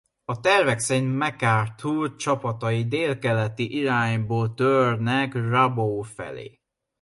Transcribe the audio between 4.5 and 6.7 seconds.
törnek Rabaul felé.